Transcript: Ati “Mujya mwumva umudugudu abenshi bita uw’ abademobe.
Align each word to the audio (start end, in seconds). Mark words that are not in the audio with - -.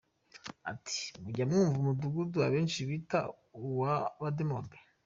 Ati 0.71 0.99
“Mujya 1.21 1.43
mwumva 1.49 1.75
umudugudu 1.81 2.37
abenshi 2.47 2.79
bita 2.89 3.19
uw’ 3.65 3.81
abademobe. 3.95 4.77